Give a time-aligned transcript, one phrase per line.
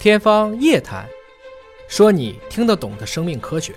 [0.00, 1.04] 天方夜谭，
[1.88, 3.74] 说你听得懂的生命科学。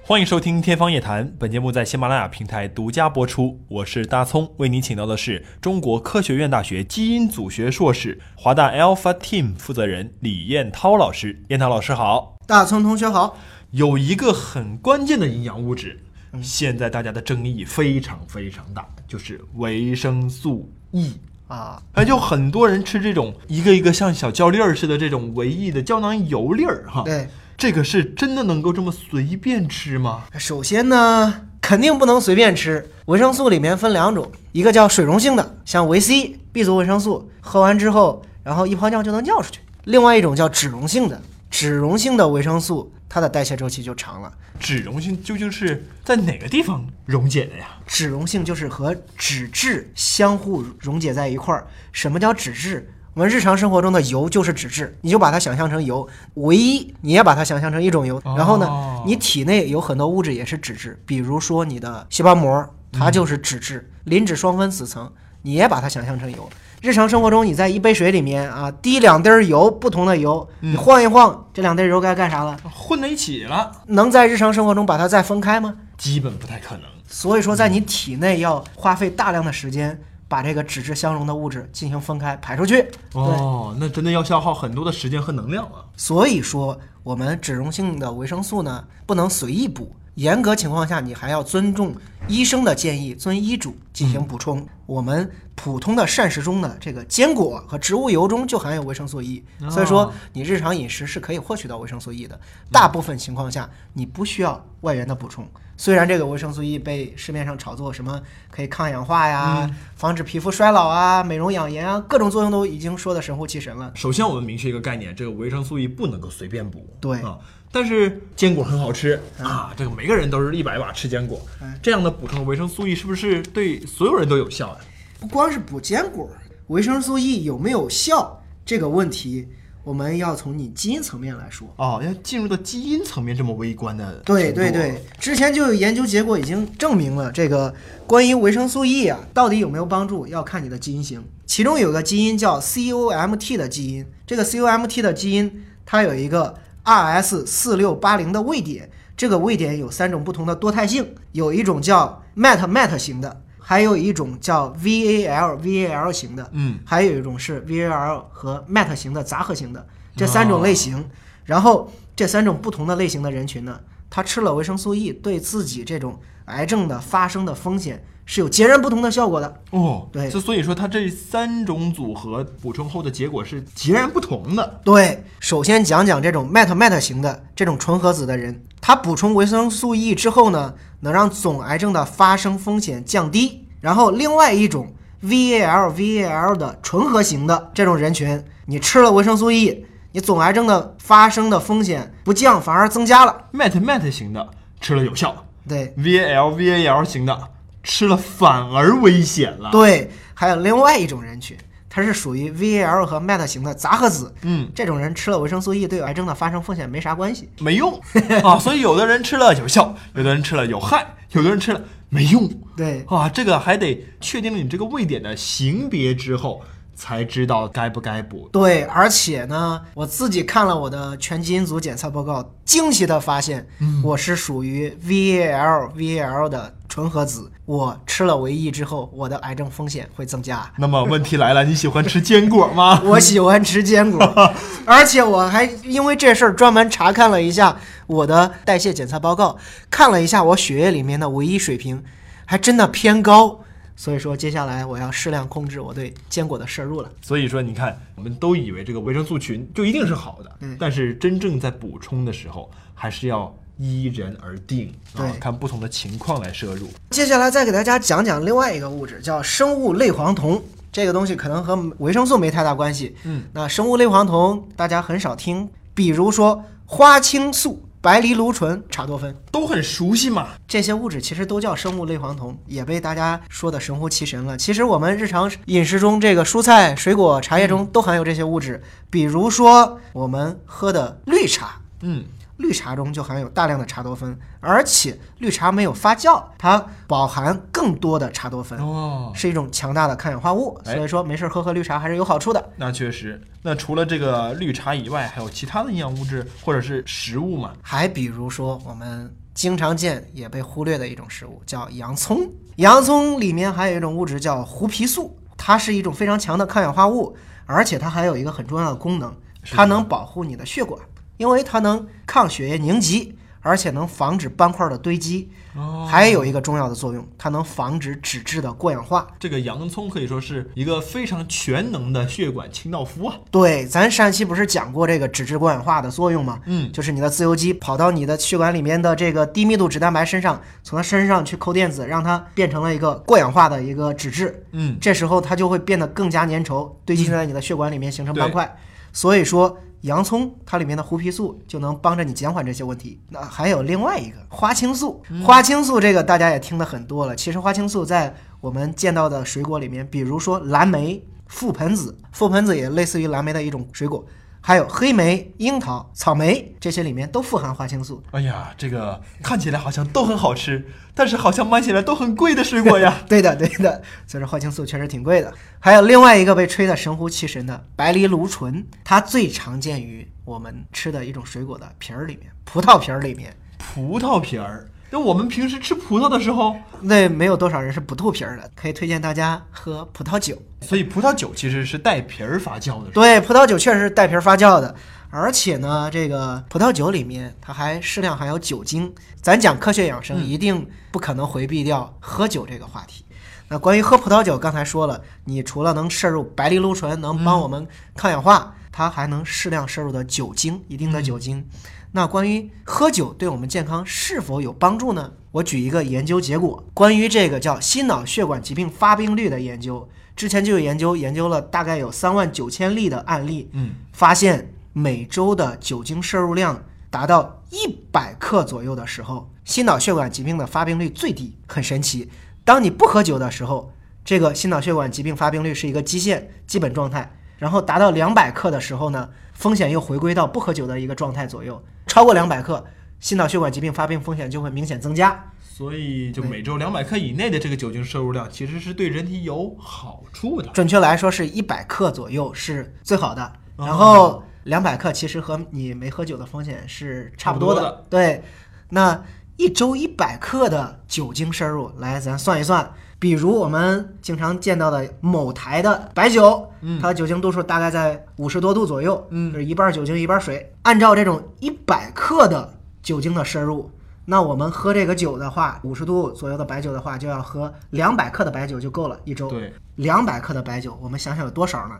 [0.00, 3.60] 欢迎收听《天方夜谭》，本节目在喜马拉雅平台独家播出。
[3.68, 11.42] 我是大葱，为您请到的是中国科学院大学基因组学硕士、华大 Alpha Team 负责人李彦涛老师。
[11.48, 13.36] 彦涛老师好，大葱同学好。
[13.72, 16.00] 有一个很关键的营养物质，
[16.40, 21.18] 现在大家的争议非常非常大，就是维生素 E
[21.50, 21.82] 啊。
[21.92, 27.02] 哎，就很多人吃这种一个一个像小胶粒儿似的这种维 E 的胶囊油粒儿，哈。
[27.04, 27.28] 对。
[27.58, 30.22] 这个是真的能够这么随便吃吗？
[30.38, 32.88] 首先呢，肯定不能随便吃。
[33.04, 41.20] 维生素里面分两种，一个叫水溶性的，像维 C、B 族维生素，喝完之后，然后一泡尿就能尿出去；另外一种叫脂溶性的，
[41.50, 44.32] 脂溶性的维生素，它的代谢周期就长了。
[44.60, 47.66] 脂溶性究竟是在哪个地方溶解的呀？
[47.84, 51.66] 脂溶性就是和脂质相互溶解在一块儿。
[51.90, 52.88] 什么叫脂质？
[53.14, 58.22] 我们日常生活中的油就是脂质，你就把它想象成油；唯一你也把它想象成一种油。
[58.24, 66.48] 然后呢，你体内有很多物质也是脂质，比如说你的细胞膜，它就是脂质，磷脂双分子层，你也把它想象成油。
[66.80, 72.56] 日常生活中，你在一杯水里面啊滴两滴油，不同的油，你晃一晃，这两滴油该干啥了？
[72.72, 73.70] 混在一起了。
[73.88, 75.76] 能在日常生活中把它再分开吗？
[75.98, 76.84] 基本不太可能。
[77.06, 80.00] 所以说，在你体内要花费大量的时间。
[80.30, 82.86] 把这个脂质相融的物质进行分开排出去。
[83.14, 85.82] 哦，那真的要消耗很多的时间和能量啊。
[85.96, 91.96] 所以说，我们脂溶性的维生素呢，不能随意补，严格情况下，你还要尊重
[92.28, 94.66] 医生的建议，遵医嘱进行补充。
[94.84, 102.38] 我们普通的膳食中的这个坚果和植物油中就含有维生素 E，所以说你日常饮食是可以获取到维生素 E 的。
[102.70, 105.48] 大部分情况下，你不需要外源的补充。
[105.78, 113.90] 虽然这个维生素 E 被市面上炒作什么可以抗氧化呀、防止皮肤衰老啊、美容养颜啊，各种作用都已经说的神乎其神了。
[113.94, 116.86] 首先，我们明确一个概念，这个维生素 E 不能够随便补。
[117.00, 117.38] 对啊，
[117.72, 121.40] 但是坚果很好吃啊，这个每个人都是一百把吃坚果。
[121.82, 124.76] 这样的补充维生素 E 是不是对所有人都有效呀？
[125.20, 126.30] 不光是补坚果，
[126.68, 129.48] 维生素 E 有没有效这个问题。
[129.82, 134.20] 我们要从你基因层面来说哦，要进入到基因层面这么微观的。
[134.26, 137.74] 对对对，之前就有研究结果已经证明了，这个
[138.06, 141.24] 关于维生素 E 啊，到底有没有帮助，要看你的基因型。
[141.46, 146.54] 其中有个基因叫 COMT 的基因，这个 COMT 的基因它有一个
[146.84, 153.42] RS 四六八零的位点，这个位点有三种不同的多态性，有一种叫 mat mat 型的。
[153.62, 159.86] 还有一种叫 VAL VAL 型的，嗯，还有一种是 VAL 和 mat 型的杂合型的
[160.16, 161.08] 这三种类型。
[161.44, 163.78] 然后这三种不同的类型的人群呢，
[164.10, 169.62] 他吃了维生素 E，对自己这种癌症的发生的风险是有截然不同的效果的。
[169.70, 174.80] 哦，对，就所以说它这三种组合补充后的结果是截然不同的。
[174.84, 183.66] 对，首先讲讲这种 MET MET 型的这种纯合子的人，他补充维生素 E 之后呢，能让总癌症的发生风险降低。
[183.80, 184.92] 然后，另外一种
[185.24, 193.44] VAL VAL 的纯合型的这种人群，你吃了维生素 E，你总癌症的发生的风险不降，反而增加了。
[193.52, 194.48] MET MET 型的
[194.80, 197.48] 吃了有效，对；VAL VAL 型的
[197.82, 199.70] 吃了反而危险了。
[199.70, 201.56] 对，还有另外一种人群，
[201.88, 204.34] 它是属于 VAL 和 MET 型的杂合子。
[204.42, 208.00] 嗯，这种人吃了维生素 E，对癌症的发生风险没啥关系，没用
[208.42, 208.58] 啊。
[208.58, 211.80] 所以有的人吃了有效，有的人吃了有害， 有的人吃了。
[212.12, 216.60] 没用，对啊，这个还得确定了你这个位点的型别之后，
[217.00, 218.46] 才知道该不该补。
[218.52, 223.66] 对，而且呢，我自己看了我的全基因组检测报告，惊奇的发现，
[224.04, 227.50] 我是属于 VAL VAL 的纯合子。
[227.64, 230.70] 我吃了维 E 之后，我的癌症风险会增加。
[230.76, 233.00] 那么问题来了，你喜欢吃坚果吗？
[233.06, 234.52] 我喜欢吃坚果，
[234.84, 237.74] 而且我还因为这事儿专门查看了一下
[238.06, 239.56] 我的代谢检测报告，
[239.88, 242.04] 看了一下我血液里面的维 E 水平，
[242.44, 243.60] 还真的偏高。
[244.00, 247.12] 所以说，接下来我要适量控制我对坚果的摄入了。
[247.20, 253.54] 所以说，你看，我们都以为这个维生素群就一定是好的，嗯，但是真正在补充的时候，还是要。
[253.82, 256.86] 依人而定，啊，看不同的情况来摄入。
[257.08, 260.62] 接下来再给大家讲讲另外一个物质，叫生物类黄酮。
[260.92, 263.16] 这个东西可能和维生素没太大关系。
[263.24, 270.48] 嗯，那生物类黄酮大家很少听，比如说花青素、白藜芦醇、茶多酚，都很熟悉嘛。
[270.66, 274.56] 这些物质其实都叫生物类黄酮，也被大家说的神乎其神了。
[274.56, 278.82] 其实我们日常饮食中，这个蔬菜、水果、茶叶中都含有这些物质。
[279.10, 282.24] 比如说我们喝的绿茶，嗯。
[282.60, 290.80] 绿茶中就含有大量的茶多酚，而且绿茶没有发酵，它饱含更多的茶多酚，哦，是一种强大的抗氧化物。
[290.84, 292.70] 哎所以说，没事儿喝喝绿茶还是有好处的。
[292.76, 293.40] 那确实。
[293.62, 297.72] 那除了这个绿茶以外，还有其他的营养物质或者是食物吗？
[297.82, 302.38] 还比如说，我们经常见也被忽略的一种食物叫洋葱。
[302.76, 307.36] 洋葱里面还有一种物质叫胡皮素，它是一种非常强的抗氧化物，
[307.66, 309.34] 而且它还有一个很重要的功能，
[309.70, 310.98] 它能保护你的血管，
[311.40, 315.48] 因为它能抗血液凝集，而且能防止斑块的堆积。
[315.74, 319.26] 哦还有一个重要的作用，它能防止脂质的过氧化。
[319.38, 323.36] 这个洋葱可以说是一个非常全能的血管清道夫啊。
[323.50, 326.60] 对，咱上期不是讲过这个脂质过氧化的作用吗？
[326.66, 334.62] 嗯，就是你的自由基跑到你的血管里面的这个低密度脂蛋白身上，从它身上去抠电子，让它变成了一个过氧化的一个脂质。
[334.72, 338.76] 嗯，这时候它就会变得更加粘稠，堆积在你的血管里面形成斑块。
[339.12, 343.20] 所以说，洋葱它里面的胡皮素就能帮着你减缓这些问题。
[343.28, 347.36] 那还有另外一个花青素，花青素这个大家也听得很多了。
[347.36, 354.24] 其实花青素在我们见到的水果里面，比如说蓝莓、覆盆子，覆盆子也类似于蓝莓的一种水果。
[354.60, 358.22] 还有黑莓、樱桃、草莓这些里面都富含花青素。
[358.32, 363.22] 哎呀，这个看起来好像都很好吃，但是好像买起来都很贵的水果呀。
[363.28, 365.52] 对的，对的，所以说花青素确实挺贵的。
[365.78, 373.56] 还有另外一个被吹得神乎其神的白藜芦醇，它最常见于我们吃的一种水果的皮儿里面，葡萄皮儿里面。
[373.78, 380.56] 葡萄皮儿，那我们平时吃葡萄的时候，那没有多少人是不吐皮儿的，可以推荐大家喝葡萄酒。
[380.80, 383.10] 所以葡萄酒其实是带皮儿发酵的。
[383.12, 384.94] 对，葡萄酒确实是带皮儿发酵的，
[385.28, 389.12] 而且呢，这个葡萄酒里面它还适量含有酒精。
[389.42, 393.24] 咱讲科学养生，一定不可能回避掉喝酒这个话题。
[393.68, 401.66] 那关于喝葡萄酒，刚才说了，你除了能摄入白藜芦醇，能帮我们抗氧化，它还能适量摄入的酒精，一定的酒精。
[402.12, 405.32] 那关于喝酒对我们健康是否有帮助呢？
[405.52, 410.06] 我举一个研究结果，关于这个叫心脑血管疾病发病率的研究，
[410.36, 422.28] 之前就有研究研究了大概有三万九千例的案例，嗯，发现每周的酒精摄入量达到一百克左右的时候，心脑血管疾病的发病率最低，很神奇。
[422.66, 423.94] 当你不喝酒的时候，
[424.26, 432.82] 这个心脑血管疾病发病率是一个基线基本状态，然后达到两百克的时候呢，风险又回归到不喝酒的一个状态左右，超过两百克，
[433.20, 435.44] 心脑血管疾病发病风险就会明显增加。
[435.60, 440.68] 所以就每周两百克以内的这个酒精摄入量，其实是对人体有好处的。
[440.70, 443.44] 准确来说是一百克左右是最好的，
[443.76, 448.04] 哦然后两百克其实和你没喝酒的风险是差不多的。
[448.08, 448.42] 对，
[448.88, 449.22] 那
[449.56, 456.66] 一周一百克的酒精摄入，来咱算一算，比如我们经常见到的某台的白酒，
[457.00, 460.72] 它的酒精度数大概在五十多度左右，嗯就是一半酒精一半水。
[460.82, 462.72] 按照这种一百克的
[463.02, 463.90] 酒精的摄入。
[464.24, 469.48] 那我们喝这个酒的话，五十度左右的白酒的话，就要喝两百克的白酒就够了，一周。
[469.48, 471.96] 对，两百克的白酒，我们想想有多少呢？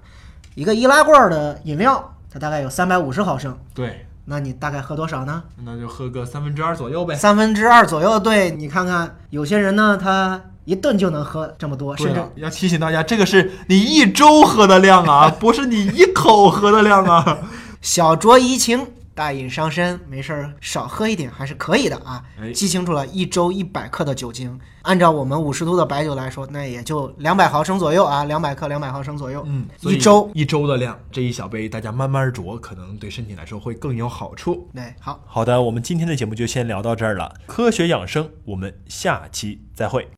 [0.54, 5.42] 一个易拉罐的饮料，它大概有三百五十毫升，对，那你大概喝多少呢？
[5.64, 7.14] 那就喝个三分之二左右呗。
[7.14, 8.18] 三分之二左右。
[8.20, 17.38] 对你看看，有些人呢，他一顿就能喝这么多，甚至，要提醒大家，这个是你一周喝的量啊， 不是你一口喝的量啊。
[17.80, 22.52] 小酌怡情，大饮伤身，没事儿少喝一点还是可以的啊哎。
[22.52, 29.42] 记清楚了，一周一百克的酒精，按照我们五十度的白酒来说，那也就两百毫升左右啊，两百克，两百毫升左右。
[29.46, 30.30] 嗯，一周。
[30.34, 34.68] 一周的量，这一小杯大家慢慢酌，可能对身体来说会更有好处。
[34.74, 35.18] 对，好。
[35.26, 37.32] 好的，我们今天的节目就先聊到这儿了。
[37.46, 40.10] 科学养生，我们下期再会。